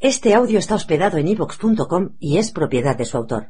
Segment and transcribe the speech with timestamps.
[0.00, 3.48] Este audio está hospedado en ivox.com y es propiedad de su autor.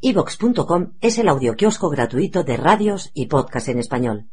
[0.00, 4.26] ivox.com es el audioquiosco gratuito de radios y podcast en español.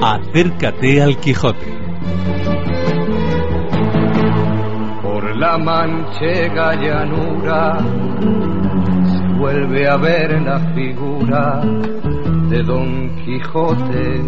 [0.00, 1.66] Acércate al Quijote.
[5.02, 7.78] Por la manchega llanura
[9.10, 11.60] se vuelve a ver la figura
[12.48, 14.22] de Don Quijote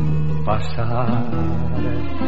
[0.44, 2.27] pasar.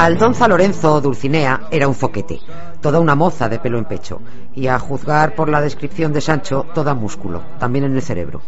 [0.00, 2.38] Aldonza Lorenzo Dulcinea era un foquete,
[2.80, 4.22] toda una moza de pelo en pecho,
[4.54, 8.42] y a juzgar por la descripción de Sancho, toda músculo, también en el cerebro.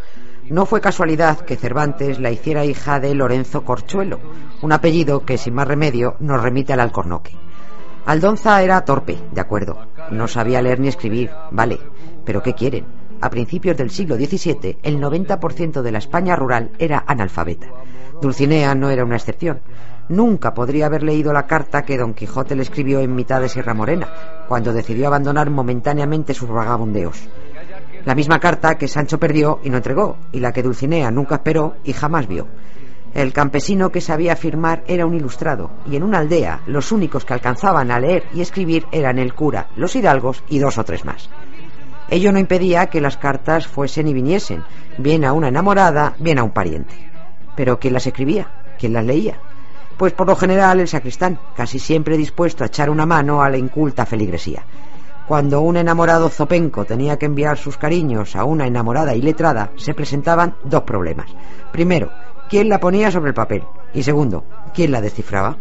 [0.49, 4.21] No fue casualidad que Cervantes la hiciera hija de Lorenzo Corchuelo,
[4.63, 7.37] un apellido que sin más remedio nos remite al alcornoque.
[8.07, 9.77] Aldonza era torpe, de acuerdo,
[10.13, 11.81] no sabía leer ni escribir, vale,
[12.25, 13.00] pero ¿qué quieren?
[13.23, 17.69] A principios del siglo XVII, el 90% de la España rural era analfabeta.
[18.21, 19.61] Dulcinea no era una excepción.
[20.09, 23.75] Nunca podría haber leído la carta que Don Quijote le escribió en mitad de Sierra
[23.75, 24.09] Morena,
[24.49, 27.29] cuando decidió abandonar momentáneamente sus vagabundeos.
[28.07, 31.77] La misma carta que Sancho perdió y no entregó, y la que Dulcinea nunca esperó
[31.85, 32.47] y jamás vio.
[33.13, 37.35] El campesino que sabía firmar era un ilustrado, y en una aldea los únicos que
[37.35, 41.29] alcanzaban a leer y escribir eran el cura, los hidalgos y dos o tres más.
[42.11, 44.65] Ello no impedía que las cartas fuesen y viniesen,
[44.99, 46.95] bien a una enamorada, bien a un pariente.
[47.55, 48.49] Pero ¿quién las escribía?
[48.81, 49.39] ¿Quién las leía?
[49.97, 53.59] Pues por lo general el sacristán, casi siempre dispuesto a echar una mano a la
[53.59, 54.65] inculta feligresía.
[55.29, 60.57] Cuando un enamorado zopenco tenía que enviar sus cariños a una enamorada iletrada, se presentaban
[60.65, 61.31] dos problemas.
[61.71, 62.11] Primero,
[62.49, 63.63] ¿quién la ponía sobre el papel?
[63.95, 64.43] Y segundo,
[64.75, 65.57] ¿quién la descifraba?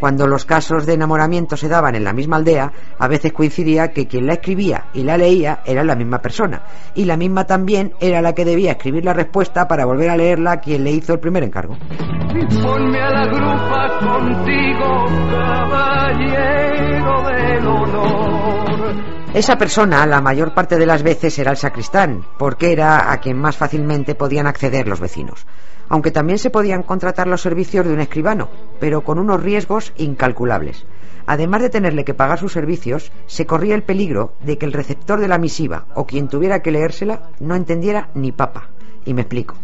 [0.00, 4.08] Cuando los casos de enamoramiento se daban en la misma aldea, a veces coincidía que
[4.08, 6.62] quien la escribía y la leía era la misma persona,
[6.94, 10.52] y la misma también era la que debía escribir la respuesta para volver a leerla
[10.52, 11.76] a quien le hizo el primer encargo.
[12.62, 18.94] Ponme a la grupa contigo, caballero del honor.
[19.34, 23.36] Esa persona, la mayor parte de las veces, era el sacristán, porque era a quien
[23.36, 25.46] más fácilmente podían acceder los vecinos
[25.90, 30.86] aunque también se podían contratar los servicios de un escribano, pero con unos riesgos incalculables.
[31.26, 35.20] Además de tenerle que pagar sus servicios, se corría el peligro de que el receptor
[35.20, 38.68] de la misiva o quien tuviera que leérsela no entendiera ni papa.
[39.04, 39.56] Y me explico.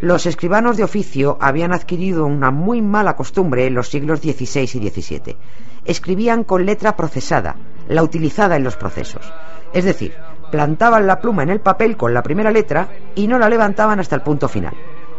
[0.00, 4.88] Los escribanos de oficio habían adquirido una muy mala costumbre en los siglos XVI y
[4.88, 5.36] XVII.
[5.84, 7.56] Escribían con letra procesada,
[7.88, 9.32] la utilizada en los procesos.
[9.72, 10.14] Es decir,
[10.52, 14.14] plantaban la pluma en el papel con la primera letra y no la levantaban hasta
[14.14, 14.74] el punto final.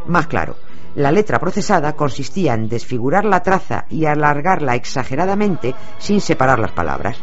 [0.07, 0.55] Más claro,
[0.95, 7.17] la letra procesada consistía en desfigurar la traza y alargarla exageradamente sin separar las palabras.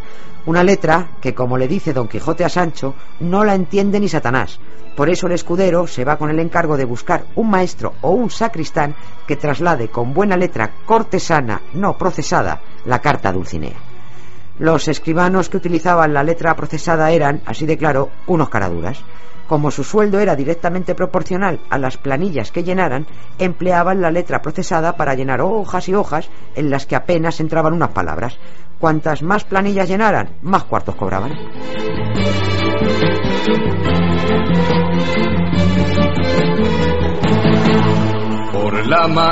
[0.46, 4.60] Una letra que, como le dice Don Quijote a Sancho, no la entiende ni Satanás.
[4.94, 8.30] Por eso el escudero se va con el encargo de buscar un maestro o un
[8.30, 8.94] sacristán
[9.26, 13.93] que traslade con buena letra cortesana, no procesada, la carta Dulcinea.
[14.58, 19.02] Los escribanos que utilizaban la letra procesada eran, así de claro, unos caraduras.
[19.48, 23.06] Como su sueldo era directamente proporcional a las planillas que llenaran,
[23.38, 27.90] empleaban la letra procesada para llenar hojas y hojas en las que apenas entraban unas
[27.90, 28.38] palabras.
[28.78, 31.32] Cuantas más planillas llenaran, más cuartos cobraban.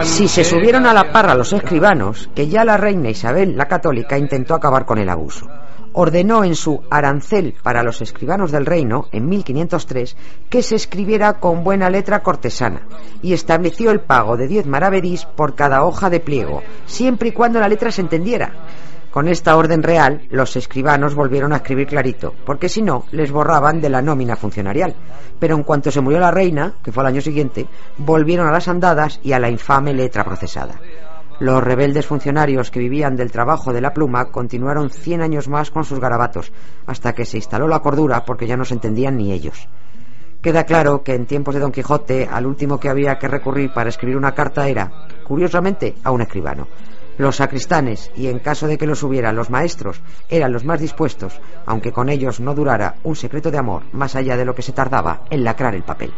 [0.02, 4.16] Si se subieron a la parra los escribanos, que ya la reina Isabel la católica
[4.16, 5.46] intentó acabar con el abuso
[5.92, 10.16] ordenó en su Arancel para los escribanos del reino, en 1503,
[10.48, 12.82] que se escribiera con buena letra cortesana
[13.20, 17.60] y estableció el pago de diez maravedís por cada hoja de pliego, siempre y cuando
[17.60, 18.52] la letra se entendiera.
[19.12, 23.78] Con esta orden real, los escribanos volvieron a escribir clarito, porque si no, les borraban
[23.82, 24.94] de la nómina funcionarial.
[25.38, 27.66] Pero en cuanto se murió la reina, que fue al año siguiente,
[27.98, 30.80] volvieron a las andadas y a la infame letra procesada.
[31.40, 35.84] Los rebeldes funcionarios que vivían del trabajo de la pluma continuaron cien años más con
[35.84, 36.50] sus garabatos,
[36.86, 39.68] hasta que se instaló la cordura porque ya no se entendían ni ellos.
[40.40, 43.90] Queda claro que en tiempos de Don Quijote al último que había que recurrir para
[43.90, 44.90] escribir una carta era,
[45.22, 46.66] curiosamente, a un escribano.
[47.18, 51.40] Los sacristanes, y en caso de que los hubiera los maestros, eran los más dispuestos,
[51.66, 54.72] aunque con ellos no durara un secreto de amor más allá de lo que se
[54.72, 56.12] tardaba en lacrar el papel.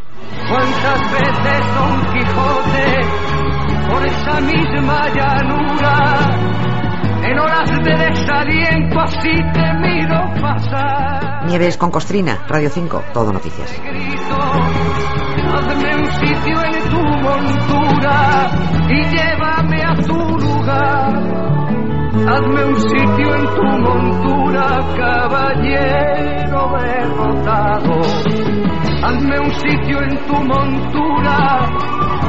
[0.48, 3.24] ¿Cuántas veces Don Quijote
[3.90, 6.54] por esa misma llanura
[7.24, 11.46] en horas de desaliento así te miro pasar?
[11.46, 13.70] Nieves con Costrina, Radio 5, Todo Noticias.
[15.42, 18.50] Hazme un sitio en tu montura
[18.88, 21.12] y llévame a tu lugar.
[22.26, 24.66] Hazme un sitio en tu montura,
[24.96, 28.00] caballero derrotado.
[29.02, 31.66] Hazme un sitio en tu montura,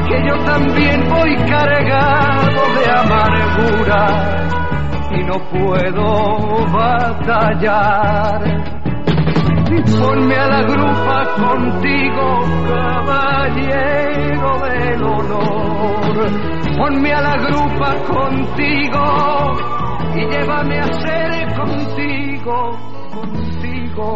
[0.08, 4.02] que yo también voy cargado de amargura.
[5.12, 8.42] y no puedo batallar.
[9.84, 16.16] Ponme a la grupa contigo, caballero del honor.
[16.78, 19.04] Ponme a la grupa contigo
[20.16, 22.72] y llévame a ser contigo,
[23.14, 24.16] contigo,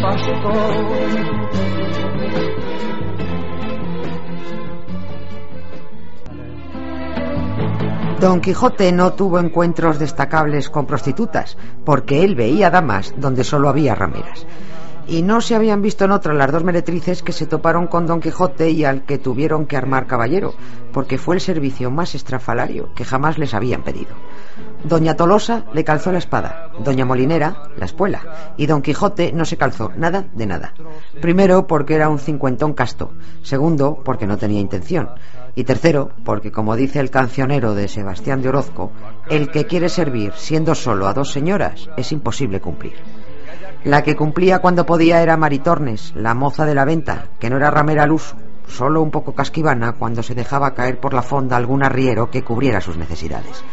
[0.00, 1.06] pastor.
[8.20, 13.94] Don Quijote no tuvo encuentros destacables con prostitutas, porque él veía damas donde solo había
[13.94, 14.46] rameras.
[15.06, 18.20] Y no se habían visto en otra las dos meretrices que se toparon con Don
[18.20, 20.54] Quijote y al que tuvieron que armar caballero,
[20.92, 24.16] porque fue el servicio más estrafalario que jamás les habían pedido.
[24.82, 29.58] Doña Tolosa le calzó la espada, Doña Molinera la espuela, y Don Quijote no se
[29.58, 30.72] calzó nada de nada.
[31.20, 33.12] Primero, porque era un cincuentón casto.
[33.42, 35.10] Segundo, porque no tenía intención.
[35.56, 38.92] Y tercero, porque como dice el cancionero de Sebastián de Orozco,
[39.28, 42.94] el que quiere servir siendo solo a dos señoras es imposible cumplir.
[43.82, 47.70] La que cumplía cuando podía era Maritornes, la moza de la venta, que no era
[47.70, 48.36] ramera al uso,
[48.68, 52.82] solo un poco casquivana cuando se dejaba caer por la fonda algún arriero que cubriera
[52.82, 53.64] sus necesidades.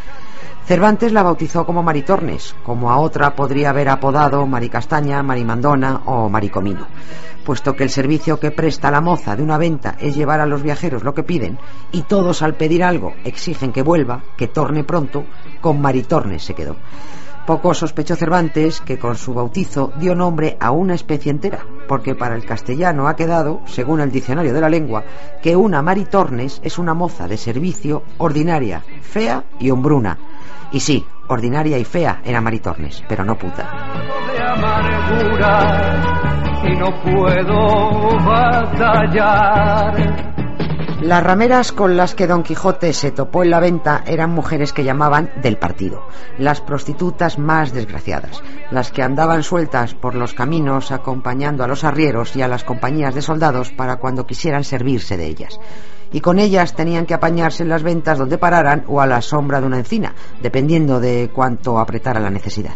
[0.65, 6.87] Cervantes la bautizó como Maritornes, como a otra podría haber apodado Maricastaña, Marimandona o Maricomino,
[7.43, 10.63] puesto que el servicio que presta la moza de una venta es llevar a los
[10.63, 11.59] viajeros lo que piden,
[11.91, 15.25] y todos al pedir algo exigen que vuelva, que torne pronto,
[15.59, 16.77] con Maritornes se quedó.
[17.45, 22.35] Poco sospechó Cervantes que con su bautizo dio nombre a una especie entera, porque para
[22.35, 25.03] el castellano ha quedado, según el diccionario de la lengua,
[25.41, 30.17] que una maritornes es una moza de servicio ordinaria, fea y hombruna.
[30.71, 33.69] Y sí, ordinaria y fea era maritornes, pero no puta.
[41.03, 44.85] Las rameras con las que Don Quijote se topó en la venta eran mujeres que
[44.85, 46.07] llamaban del partido,
[46.37, 48.41] las prostitutas más desgraciadas,
[48.71, 53.13] las que andaban sueltas por los caminos acompañando a los arrieros y a las compañías
[53.13, 55.59] de soldados para cuando quisieran servirse de ellas.
[56.13, 59.59] Y con ellas tenían que apañarse en las ventas donde pararan o a la sombra
[59.59, 62.75] de una encina, dependiendo de cuánto apretara la necesidad.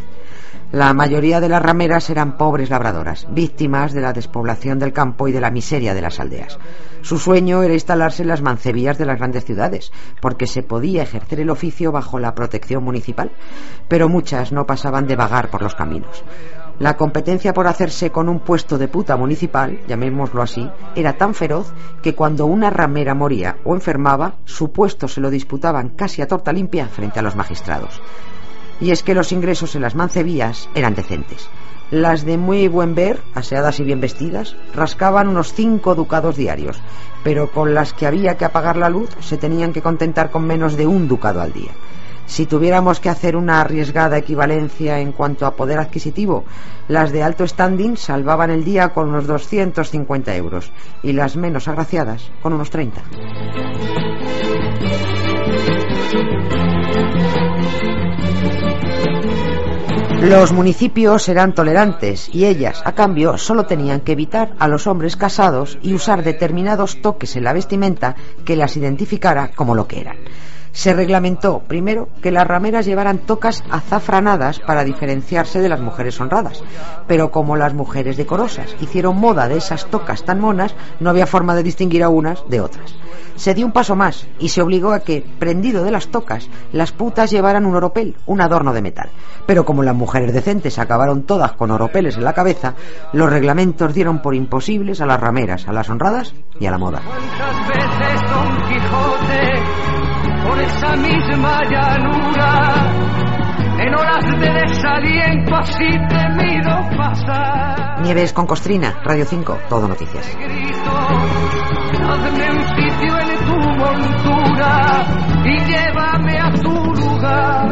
[0.73, 5.31] La mayoría de las rameras eran pobres labradoras, víctimas de la despoblación del campo y
[5.31, 6.59] de la miseria de las aldeas.
[7.01, 11.39] Su sueño era instalarse en las mancebías de las grandes ciudades, porque se podía ejercer
[11.39, 13.31] el oficio bajo la protección municipal,
[13.87, 16.25] pero muchas no pasaban de vagar por los caminos.
[16.79, 21.71] La competencia por hacerse con un puesto de puta municipal, llamémoslo así, era tan feroz
[22.03, 26.51] que cuando una ramera moría o enfermaba, su puesto se lo disputaban casi a torta
[26.51, 28.01] limpia frente a los magistrados
[28.79, 31.49] y es que los ingresos en las mancebías eran decentes.
[31.89, 36.81] Las de muy buen ver, aseadas y bien vestidas, rascaban unos cinco ducados diarios,
[37.23, 40.75] pero con las que había que apagar la luz se tenían que contentar con menos
[40.75, 41.71] de un ducado al día.
[42.25, 46.43] Si tuviéramos que hacer una arriesgada equivalencia en cuanto a poder adquisitivo,
[46.89, 50.69] las de alto standing salvaban el día con unos 250 euros
[51.01, 53.01] y las menos agraciadas con unos 30.
[60.21, 65.15] Los municipios eran tolerantes y ellas, a cambio, solo tenían que evitar a los hombres
[65.15, 70.17] casados y usar determinados toques en la vestimenta que las identificara como lo que eran.
[70.77, 76.63] Se reglamentó, primero, que las rameras llevaran tocas azafranadas para diferenciarse de las mujeres honradas.
[77.07, 81.55] Pero como las mujeres decorosas hicieron moda de esas tocas tan monas, no había forma
[81.55, 82.93] de distinguir a unas de otras.
[83.37, 86.91] Se dio un paso más y se obligó a que, prendido de las tocas, las
[86.91, 89.09] putas llevaran un oropel, un adorno de metal.
[89.47, 92.75] Pero como las mujeres decentes acabaron todas con oropeles en la cabeza,
[93.13, 97.01] los reglamentos dieron por imposibles a las rameras, a las honradas y a la moda.
[100.57, 102.73] Por esa misma llanura
[103.79, 108.01] en horas de desaliento así temido pasar?
[108.01, 110.35] Nieves con Costrina, Radio 5, Todo Noticias.
[110.35, 110.97] Grito,
[112.09, 115.05] hazme un sitio en tu montura
[115.45, 117.67] y llévame a tu lugar.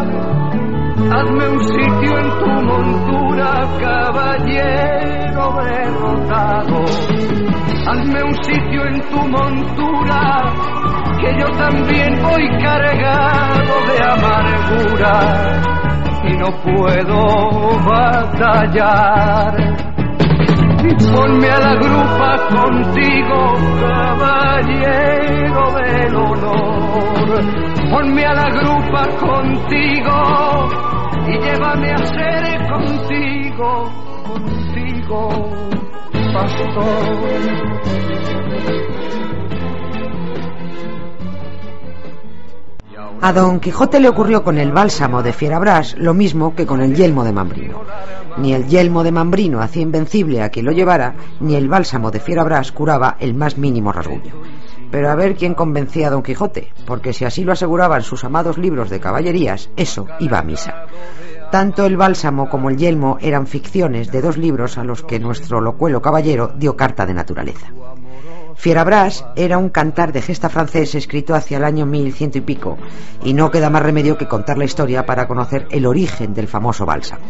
[1.12, 6.86] Hazme un sitio en tu montura, caballero derrotado.
[7.88, 10.54] Hazme un sitio en tu montura,
[11.20, 15.16] que yo también voy cargado de amargura
[16.28, 17.20] y no puedo
[17.86, 19.54] batallar.
[21.14, 27.28] Ponme a la grupa contigo, caballero del honor.
[27.90, 30.16] Ponme a la grupa contigo
[31.28, 33.92] y llévame a ser contigo,
[34.28, 35.30] contigo,
[36.34, 37.66] pastor.
[43.22, 46.96] A Don Quijote le ocurrió con el bálsamo de Fierabras lo mismo que con el
[46.96, 47.82] yelmo de Mambrino.
[48.38, 52.20] Ni el yelmo de Mambrino hacía invencible a quien lo llevara, ni el bálsamo de
[52.20, 54.34] Fierabras curaba el más mínimo rasguño.
[54.92, 58.58] Pero a ver quién convencía a Don Quijote, porque si así lo aseguraban sus amados
[58.58, 60.86] libros de caballerías, eso iba a misa.
[61.52, 65.62] Tanto el bálsamo como el yelmo eran ficciones de dos libros a los que nuestro
[65.62, 67.68] locuelo caballero dio carta de naturaleza.
[68.66, 72.80] Fierabras era un cantar de gesta francés escrito hacia el año mil ciento y pico,
[73.24, 76.84] y no queda más remedio que contar la historia para conocer el origen del famoso
[76.84, 77.24] bálsamo.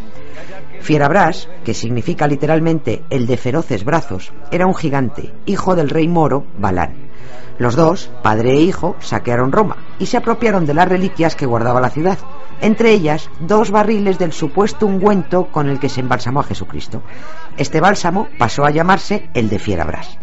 [0.80, 6.46] Fierabras, que significa literalmente el de feroces brazos, era un gigante, hijo del rey moro
[6.58, 7.10] Balán.
[7.58, 11.82] Los dos, padre e hijo, saquearon Roma y se apropiaron de las reliquias que guardaba
[11.82, 12.18] la ciudad,
[12.62, 17.02] entre ellas dos barriles del supuesto ungüento con el que se embalsamó a Jesucristo.
[17.58, 20.18] Este bálsamo pasó a llamarse el de Fierabras.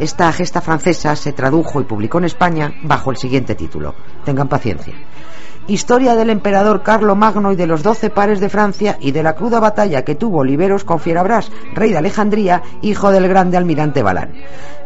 [0.00, 3.94] Esta gesta francesa se tradujo y publicó en España bajo el siguiente título.
[4.24, 4.94] Tengan paciencia.
[5.66, 9.34] Historia del emperador Carlo Magno y de los doce pares de Francia y de la
[9.34, 14.32] cruda batalla que tuvo Oliveros con Fierabras, rey de Alejandría, hijo del grande almirante Balán.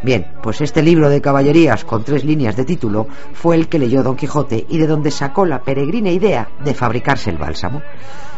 [0.02, 4.02] Bien, pues este libro de caballerías con tres líneas de título fue el que leyó
[4.02, 7.82] Don Quijote y de donde sacó la peregrina idea de fabricarse el bálsamo.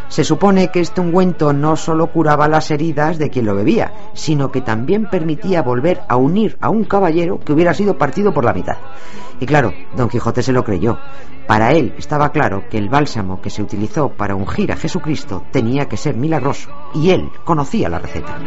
[0.09, 4.51] Se supone que este ungüento no solo curaba las heridas de quien lo bebía, sino
[4.51, 8.53] que también permitía volver a unir a un caballero que hubiera sido partido por la
[8.53, 8.77] mitad.
[9.41, 10.99] Y claro, Don Quijote se lo creyó.
[11.47, 15.87] Para él estaba claro que el bálsamo que se utilizó para ungir a Jesucristo tenía
[15.87, 18.39] que ser milagroso, y él conocía la receta.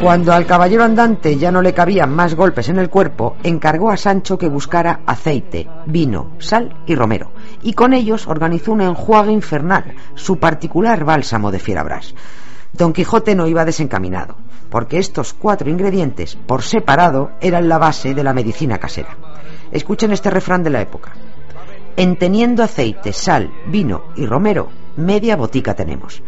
[0.00, 3.98] Cuando al caballero andante ya no le cabían más golpes en el cuerpo, encargó a
[3.98, 9.94] Sancho que buscara aceite, vino, sal y romero, y con ellos organizó un enjuague infernal,
[10.14, 12.14] su particular bálsamo de Fierabras.
[12.72, 14.36] Don Quijote no iba desencaminado,
[14.70, 19.18] porque estos cuatro ingredientes, por separado, eran la base de la medicina casera.
[19.70, 21.12] Escuchen este refrán de la época.
[21.96, 26.22] En teniendo aceite, sal, vino y romero, media botica tenemos.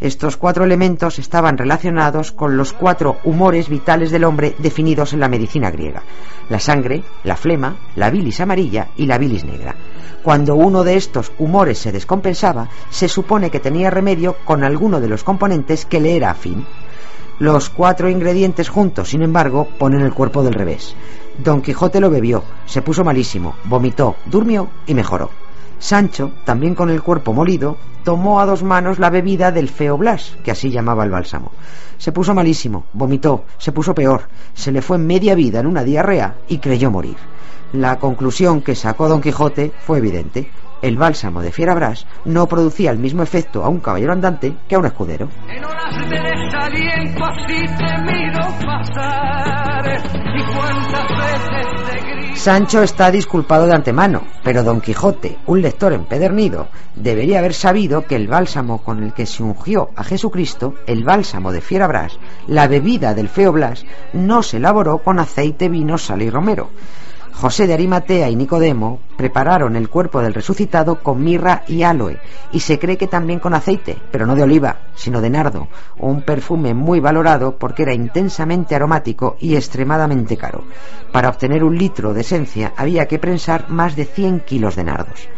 [0.00, 5.28] Estos cuatro elementos estaban relacionados con los cuatro humores vitales del hombre definidos en la
[5.28, 6.04] medicina griega.
[6.48, 9.74] La sangre, la flema, la bilis amarilla y la bilis negra.
[10.22, 15.08] Cuando uno de estos humores se descompensaba, se supone que tenía remedio con alguno de
[15.08, 16.64] los componentes que le era afín.
[17.40, 20.94] Los cuatro ingredientes juntos, sin embargo, ponen el cuerpo del revés.
[21.38, 25.30] Don Quijote lo bebió, se puso malísimo, vomitó, durmió y mejoró.
[25.78, 30.36] Sancho, también con el cuerpo molido, tomó a dos manos la bebida del feo Blas,
[30.42, 31.52] que así llamaba el bálsamo.
[31.98, 36.36] Se puso malísimo, vomitó, se puso peor, se le fue media vida en una diarrea
[36.48, 37.16] y creyó morir.
[37.72, 40.50] La conclusión que sacó Don Quijote fue evidente.
[40.80, 44.78] El bálsamo de Fierabras no producía el mismo efecto a un caballero andante que a
[44.78, 45.28] un escudero.
[45.48, 46.18] En de
[52.34, 58.16] Sancho está disculpado de antemano, pero Don Quijote, un lector empedernido, debería haber sabido que
[58.16, 63.12] el bálsamo con el que se ungió a Jesucristo, el bálsamo de Fierabras, la bebida
[63.12, 66.70] del feo Blas, no se elaboró con aceite, vino, sal y romero.
[67.40, 72.18] José de Arimatea y Nicodemo prepararon el cuerpo del resucitado con mirra y aloe,
[72.50, 75.68] y se cree que también con aceite, pero no de oliva, sino de nardo,
[75.98, 80.64] un perfume muy valorado porque era intensamente aromático y extremadamente caro.
[81.12, 85.28] Para obtener un litro de esencia había que prensar más de 100 kilos de nardos.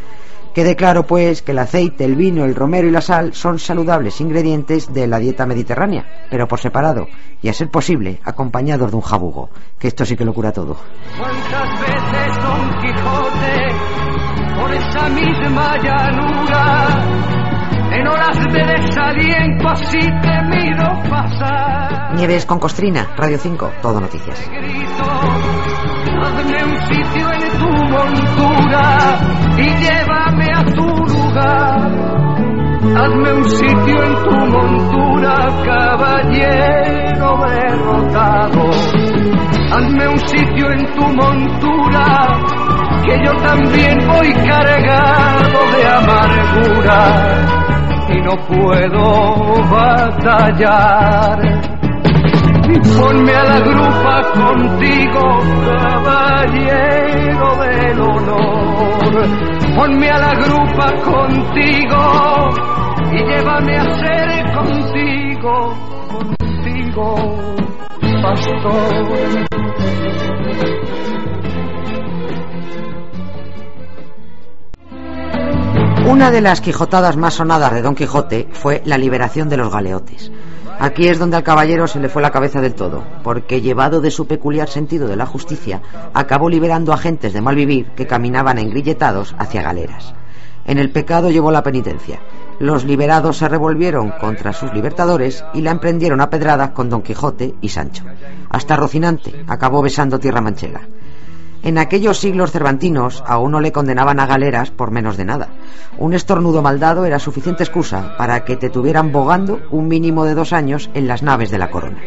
[0.54, 4.20] Quede claro, pues, que el aceite, el vino, el romero y la sal son saludables
[4.20, 7.06] ingredientes de la dieta mediterránea, pero por separado,
[7.40, 10.76] y a ser posible, acompañados de un jabugo, que esto sí que lo cura todo.
[11.16, 14.00] Cuántas veces Don Quijote
[14.60, 17.30] por esa misma llanura
[17.92, 22.14] en horas de desaliento así te miro pasar.
[22.14, 24.50] Nieves con costrina, Radio 5, todo noticias.
[26.18, 28.84] Hazme un sitio en tu montura
[29.56, 31.90] y llévame a tu lugar.
[32.96, 38.70] Hazme un sitio en tu montura, caballero derrotado.
[39.72, 42.06] Hazme un sitio en tu montura,
[43.04, 47.00] que yo también voy cargado de amargura
[48.08, 49.04] y no puedo
[49.70, 51.38] batallar
[52.72, 55.38] y ponme a la grupa contigo,
[59.10, 59.74] honor.
[59.76, 62.48] Ponme a la grupa contigo
[63.12, 65.74] y llévame a ser contigo,
[66.10, 67.14] contigo,
[68.22, 69.50] pastor.
[76.06, 80.32] Una de las quijotadas más sonadas de Don Quijote fue la liberación de los galeotes.
[80.82, 84.10] Aquí es donde al caballero se le fue la cabeza del todo, porque llevado de
[84.10, 85.82] su peculiar sentido de la justicia,
[86.14, 90.14] acabó liberando a gentes de mal vivir que caminaban engrilletados hacia galeras.
[90.64, 92.20] En el pecado llevó la penitencia.
[92.60, 97.56] Los liberados se revolvieron contra sus libertadores y la emprendieron a pedradas con Don Quijote
[97.60, 98.04] y Sancho.
[98.48, 100.80] Hasta Rocinante acabó besando tierra manchega.
[101.62, 105.48] En aquellos siglos cervantinos a uno le condenaban a galeras por menos de nada.
[105.98, 110.54] Un estornudo maldado era suficiente excusa para que te tuvieran bogando un mínimo de dos
[110.54, 112.00] años en las naves de la corona.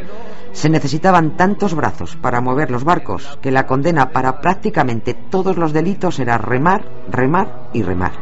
[0.53, 5.71] Se necesitaban tantos brazos para mover los barcos que la condena para prácticamente todos los
[5.71, 8.13] delitos era remar, remar y remar.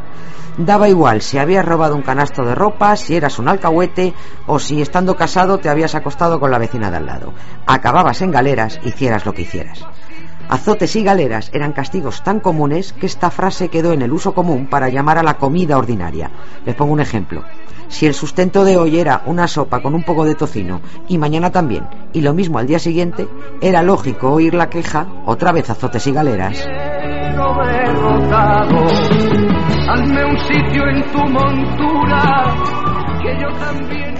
[0.58, 4.12] Daba igual si habías robado un canasto de ropa, si eras un alcahuete
[4.46, 7.32] o si estando casado te habías acostado con la vecina de al lado.
[7.66, 9.82] Acababas en galeras, hicieras lo que hicieras.
[10.48, 14.66] Azotes y galeras eran castigos tan comunes que esta frase quedó en el uso común
[14.68, 16.30] para llamar a la comida ordinaria.
[16.66, 17.44] Les pongo un ejemplo.
[17.88, 21.50] Si el sustento de hoy era una sopa con un poco de tocino y mañana
[21.50, 23.28] también, y lo mismo al día siguiente,
[23.60, 26.66] era lógico oír la queja, otra vez azotes y galeras.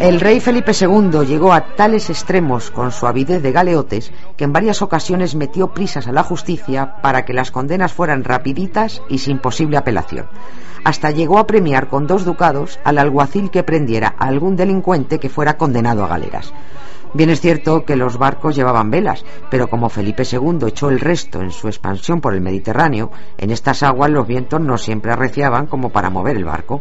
[0.02, 4.52] El rey Felipe II llegó a tales extremos con su avidez de galeotes que en
[4.52, 9.38] varias ocasiones metió prisas a la justicia para que las condenas fueran rapiditas y sin
[9.38, 10.26] posible apelación.
[10.84, 15.28] Hasta llegó a premiar con dos ducados al alguacil que prendiera a algún delincuente que
[15.28, 16.52] fuera condenado a galeras.
[17.14, 21.42] Bien es cierto que los barcos llevaban velas, pero como Felipe II echó el resto
[21.42, 25.90] en su expansión por el Mediterráneo, en estas aguas los vientos no siempre arreciaban como
[25.90, 26.80] para mover el barco.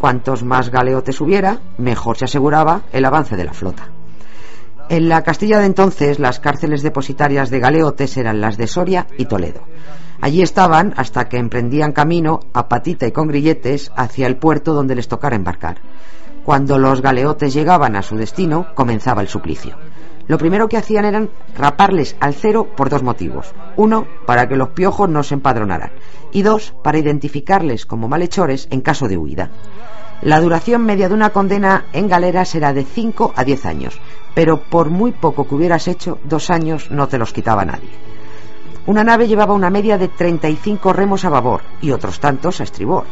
[0.00, 3.88] Cuantos más galeotes hubiera, mejor se aseguraba el avance de la flota.
[4.88, 9.26] En la Castilla de entonces, las cárceles depositarias de galeotes eran las de Soria y
[9.26, 9.60] Toledo.
[10.22, 14.94] Allí estaban hasta que emprendían camino a patita y con grilletes hacia el puerto donde
[14.94, 15.82] les tocara embarcar.
[16.44, 19.76] Cuando los galeotes llegaban a su destino, comenzaba el suplicio.
[20.30, 23.52] Lo primero que hacían eran raparles al cero por dos motivos.
[23.74, 25.90] Uno, para que los piojos no se empadronaran.
[26.30, 29.50] Y dos, para identificarles como malhechores en caso de huida.
[30.22, 34.00] La duración media de una condena en galeras era de 5 a 10 años,
[34.32, 37.90] pero por muy poco que hubieras hecho, dos años no te los quitaba nadie.
[38.86, 43.04] Una nave llevaba una media de 35 remos a babor y otros tantos a estribor.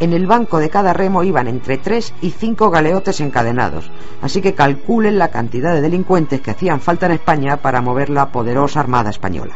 [0.00, 3.90] En el banco de cada remo iban entre 3 y 5 galeotes encadenados,
[4.22, 8.32] así que calculen la cantidad de delincuentes que hacían falta en España para mover la
[8.32, 9.54] poderosa Armada Española.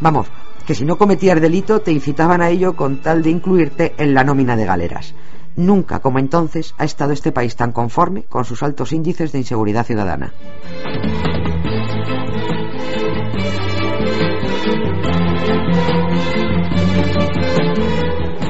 [0.00, 0.26] Vamos,
[0.66, 4.24] que si no cometías delito te incitaban a ello con tal de incluirte en la
[4.24, 5.14] nómina de galeras.
[5.54, 9.86] Nunca como entonces ha estado este país tan conforme con sus altos índices de inseguridad
[9.86, 10.32] ciudadana.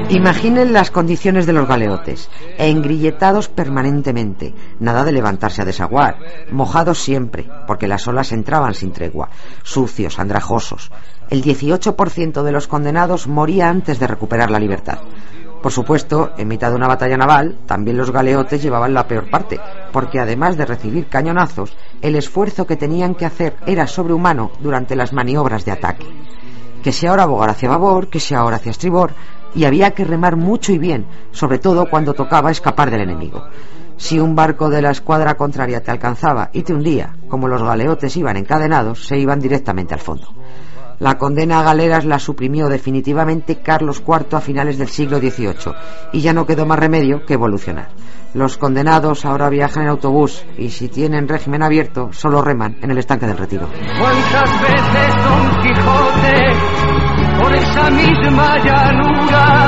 [0.09, 6.17] Imaginen las condiciones de los galeotes, engrilletados permanentemente, nada de levantarse a desaguar,
[6.49, 9.29] mojados siempre, porque las olas entraban sin tregua,
[9.63, 10.91] sucios, andrajosos.
[11.29, 14.99] El 18% de los condenados moría antes de recuperar la libertad.
[15.61, 19.59] Por supuesto, en mitad de una batalla naval, también los galeotes llevaban la peor parte,
[19.91, 25.11] porque además de recibir cañonazos, el esfuerzo que tenían que hacer era sobrehumano durante las
[25.11, 26.05] maniobras de ataque.
[26.81, 29.11] Que si ahora bogar hacia babor, que si ahora hacia estribor,
[29.55, 33.43] y había que remar mucho y bien, sobre todo cuando tocaba escapar del enemigo.
[33.97, 38.15] Si un barco de la escuadra contraria te alcanzaba y te hundía, como los galeotes
[38.15, 40.27] iban encadenados, se iban directamente al fondo.
[40.99, 45.73] La condena a galeras la suprimió definitivamente Carlos IV a finales del siglo XVIII
[46.11, 47.89] y ya no quedó más remedio que evolucionar.
[48.33, 52.97] Los condenados ahora viajan en autobús y si tienen régimen abierto solo reman en el
[52.97, 53.67] estanque del retiro.
[53.99, 56.86] ¿Cuántas veces Don Quijote
[57.69, 59.67] esa misma llanura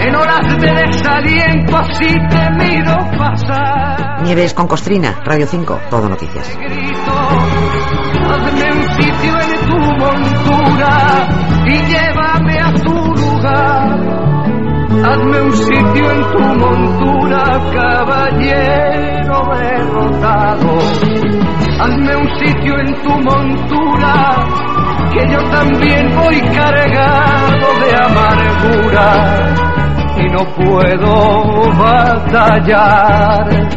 [0.00, 4.22] en horas de desaliento así te miro pasar?
[4.22, 6.58] Nieves con Costrina, Radio 5, Todo Noticias.
[8.30, 11.28] hazme un sitio en tu montura
[11.66, 14.14] y llévame a tu lugar.
[15.04, 17.42] Hazme un sitio en tu montura,
[17.74, 20.78] caballero derrotado.
[21.80, 24.46] Hazme un sitio en tu montura,
[25.12, 29.54] que yo también voy cargado de amargura
[30.16, 31.12] y no puedo
[31.78, 33.74] batallar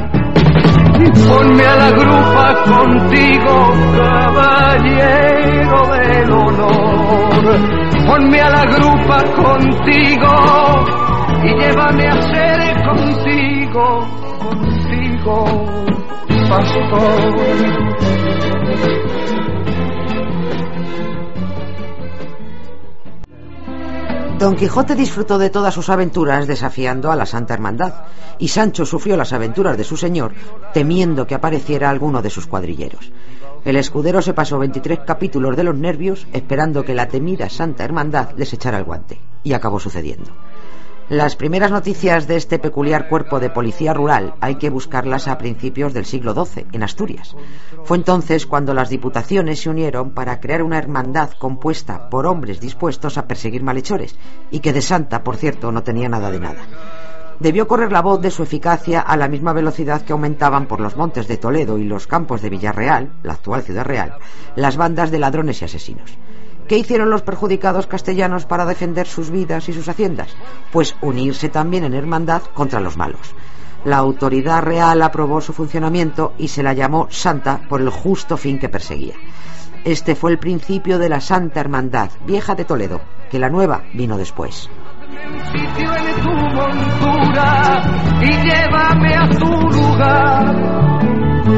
[1.27, 7.43] Ponme a la grupa contigo, caballero del honor.
[8.07, 10.27] Ponme a la grupa contigo
[11.43, 14.07] y llévame a ser contigo,
[14.39, 15.45] contigo,
[16.49, 17.35] pastor.
[24.39, 27.93] Don Quijote disfrutó de todas sus aventuras desafiando a la Santa Hermandad,
[28.37, 30.33] y Sancho sufrió las aventuras de su señor
[30.75, 33.11] temiendo que apareciera alguno de sus cuadrilleros.
[33.65, 38.29] El escudero se pasó 23 capítulos de los nervios esperando que la temida Santa Hermandad
[38.37, 40.29] les echara el guante, y acabó sucediendo.
[41.09, 45.93] Las primeras noticias de este peculiar cuerpo de policía rural hay que buscarlas a principios
[45.93, 47.33] del siglo XII, en Asturias.
[47.85, 53.17] Fue entonces cuando las diputaciones se unieron para crear una hermandad compuesta por hombres dispuestos
[53.17, 54.17] a perseguir malhechores,
[54.51, 56.59] y que de santa, por cierto, no tenía nada de nada.
[57.39, 60.97] Debió correr la voz de su eficacia a la misma velocidad que aumentaban por los
[60.97, 64.15] montes de Toledo y los campos de Villarreal, la actual ciudad real,
[64.57, 66.17] las bandas de ladrones y asesinos.
[66.67, 70.35] ¿Qué hicieron los perjudicados castellanos para defender sus vidas y sus haciendas?
[70.71, 73.33] Pues unirse también en hermandad contra los malos.
[73.85, 78.59] La autoridad real aprobó su funcionamiento y se la llamó Santa por el justo fin
[78.59, 79.15] que perseguía.
[79.85, 82.99] Este fue el principio de la Santa Hermandad, vieja de Toledo,
[83.31, 84.69] que la nueva vino después.
[88.43, 90.96] llévame a lugar.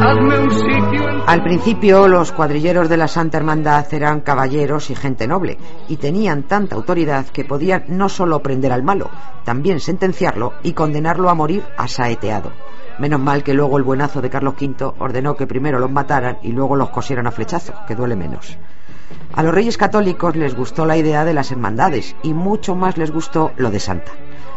[0.02, 5.58] Al principio los cuadrilleros de la Santa Hermandad eran caballeros y gente noble,
[5.88, 9.10] y tenían tanta autoridad que podían no solo prender al malo,
[9.44, 12.52] también sentenciarlo y condenarlo a morir asaeteado.
[12.98, 16.52] Menos mal que luego el buenazo de Carlos V ordenó que primero los mataran y
[16.52, 18.58] luego los cosieran a flechazo, que duele menos.
[19.34, 23.12] A los reyes católicos les gustó la idea de las hermandades y mucho más les
[23.12, 24.12] gustó lo de Santa.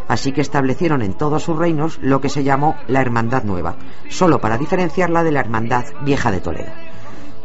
[0.08, 3.76] Así que establecieron en todos sus reinos lo que se llamó la Hermandad Nueva,
[4.08, 6.72] solo para diferenciarla de la Hermandad Vieja de Toledo.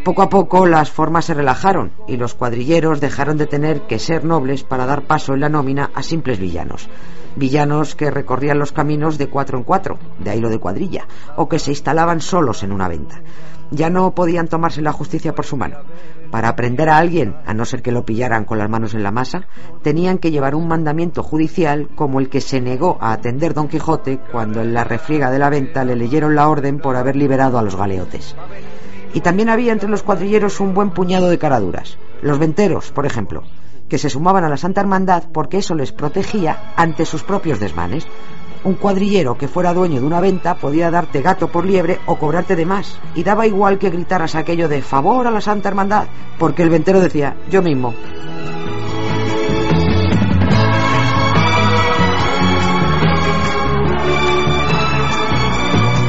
[0.04, 4.24] Poco a poco las formas se relajaron y los cuadrilleros dejaron de tener que ser
[4.24, 6.88] nobles para dar paso en la nómina a simples villanos.
[7.36, 11.50] Villanos que recorrían los caminos de cuatro en cuatro, de ahí lo de cuadrilla, o
[11.50, 13.22] que se instalaban solos en una venta.
[13.72, 15.78] Ya no podían tomarse la justicia por su mano.
[16.32, 19.12] Para aprender a alguien, a no ser que lo pillaran con las manos en la
[19.12, 19.48] masa,
[19.82, 24.20] tenían que llevar un mandamiento judicial como el que se negó a atender Don Quijote
[24.32, 27.62] cuando en la refriega de la venta le leyeron la orden por haber liberado a
[27.62, 28.36] los galeotes.
[29.14, 33.44] Y también había entre los cuadrilleros un buen puñado de caraduras, los venteros, por ejemplo,
[33.90, 38.06] que se sumaban a la Santa Hermandad porque eso les protegía ante sus propios desmanes.
[38.64, 42.56] Un cuadrillero que fuera dueño de una venta podía darte gato por liebre o cobrarte
[42.56, 46.64] de más, y daba igual que gritaras aquello de favor a la Santa Hermandad, porque
[46.64, 47.94] el ventero decía yo mismo.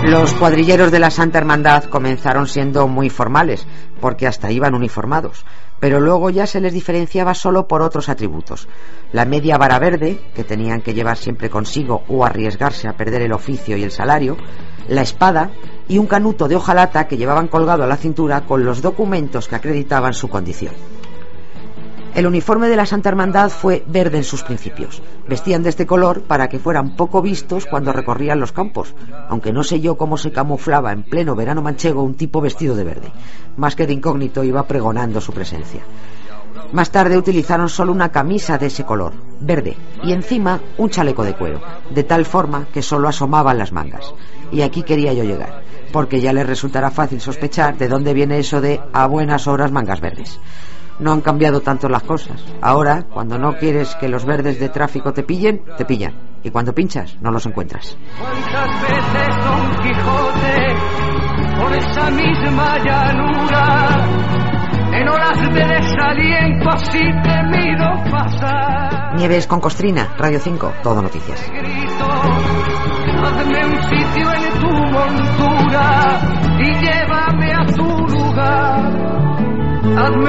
[0.08, 3.66] Los cuadrilleros de la Santa Hermandad comenzaron siendo muy formales,
[4.00, 5.44] porque hasta iban uniformados,
[5.80, 8.68] pero luego ya se les diferenciaba solo por otros atributos.
[9.12, 13.32] La media vara verde, que tenían que llevar siempre consigo o arriesgarse a perder el
[13.32, 14.36] oficio y el salario,
[14.88, 15.50] la espada
[15.88, 19.56] y un canuto de hojalata que llevaban colgado a la cintura con los documentos que
[19.56, 20.74] acreditaban su condición.
[22.18, 25.00] El uniforme de la Santa Hermandad fue verde en sus principios.
[25.28, 28.92] Vestían de este color para que fueran poco vistos cuando recorrían los campos,
[29.28, 32.82] aunque no sé yo cómo se camuflaba en pleno verano manchego un tipo vestido de
[32.82, 33.12] verde.
[33.56, 35.82] Más que de incógnito iba pregonando su presencia.
[36.72, 41.34] Más tarde utilizaron solo una camisa de ese color, verde, y encima un chaleco de
[41.34, 41.60] cuero,
[41.94, 44.12] de tal forma que solo asomaban las mangas.
[44.50, 48.60] Y aquí quería yo llegar, porque ya les resultará fácil sospechar de dónde viene eso
[48.60, 50.40] de a buenas horas mangas verdes.
[51.00, 52.44] No han cambiado tanto las cosas.
[52.60, 56.14] Ahora, cuando no quieres que los verdes de tráfico te pillen, te pillan.
[56.42, 57.96] Y cuando pinchas, no los encuentras.
[58.18, 60.74] ¿Cuántas veces Don Quijote
[61.60, 63.88] por esa misma llanura
[64.92, 69.14] en horas de desaliento así temido pasar?
[69.16, 71.50] Nieves con Costrina, Radio 5, Todo Noticias.
[71.50, 72.06] Grito,
[73.24, 76.20] hazme un sitio en tu montura
[76.60, 76.87] y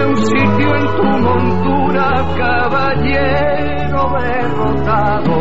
[0.10, 5.36] un sitio en tu montura, caballero derrotado.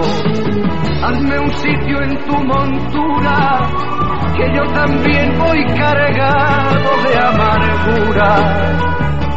[1.05, 3.37] Hazme un sitio en tu montura,
[4.37, 8.31] que yo también voy cargado de amargura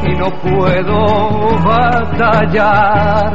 [0.03, 0.97] y no puedo
[1.63, 3.31] batallar.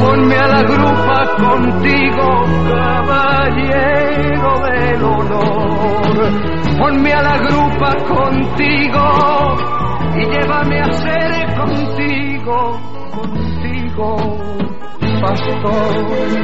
[0.00, 6.16] Ponme a la grupa contigo, caballero del honor.
[6.78, 9.79] Ponme a la grupa contigo
[10.16, 12.80] y llévame a ser contigo,
[13.12, 14.16] contigo,
[15.20, 16.40] pastor.